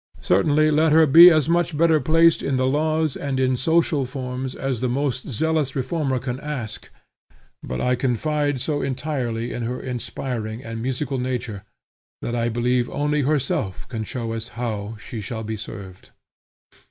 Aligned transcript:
Certainly 0.19 0.71
let 0.71 0.91
her 0.93 1.05
be 1.05 1.29
as 1.29 1.47
much 1.47 1.77
better 1.77 1.99
placed 1.99 2.41
in 2.41 2.57
the 2.57 2.65
laws 2.65 3.15
and 3.15 3.39
in 3.39 3.55
social 3.55 4.03
forms 4.03 4.55
as 4.55 4.81
the 4.81 4.89
most 4.89 5.27
zealous 5.29 5.75
reformer 5.75 6.17
can 6.17 6.39
ask, 6.39 6.89
but 7.61 7.79
I 7.79 7.93
confide 7.93 8.59
so 8.61 8.81
entirely 8.81 9.53
in 9.53 9.61
her 9.61 9.79
inspiring 9.79 10.63
and 10.63 10.81
musical 10.81 11.19
nature, 11.19 11.61
that 12.23 12.33
I 12.35 12.49
believe 12.49 12.89
only 12.89 13.21
herself 13.21 13.87
can 13.89 14.03
show 14.03 14.33
us 14.33 14.47
how 14.57 14.95
she 14.99 15.21
shall 15.21 15.43
be 15.43 15.55
served. 15.55 16.09